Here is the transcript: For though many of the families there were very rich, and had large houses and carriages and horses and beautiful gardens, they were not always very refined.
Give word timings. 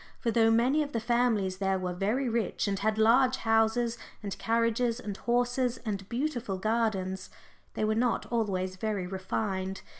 For 0.19 0.31
though 0.31 0.49
many 0.49 0.81
of 0.81 0.93
the 0.93 0.99
families 0.99 1.57
there 1.57 1.77
were 1.77 1.93
very 1.93 2.27
rich, 2.27 2.67
and 2.67 2.79
had 2.79 2.97
large 2.97 3.35
houses 3.37 3.99
and 4.23 4.35
carriages 4.39 4.99
and 4.99 5.15
horses 5.15 5.77
and 5.85 6.09
beautiful 6.09 6.57
gardens, 6.57 7.29
they 7.75 7.83
were 7.85 7.93
not 7.93 8.25
always 8.31 8.77
very 8.77 9.05
refined. 9.05 9.83